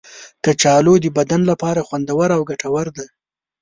کچالو 0.43 0.93
د 1.03 1.05
بدن 1.17 1.41
لپاره 1.51 1.85
خوندور 1.87 2.29
او 2.35 2.41
ګټور 2.49 2.85
دی. 2.97 3.07